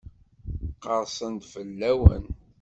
[0.83, 2.25] Qersen-d fell-awen?